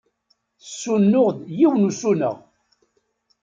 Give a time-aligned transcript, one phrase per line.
[0.61, 2.35] Tessunuɣ-d yiwen usuneɣ.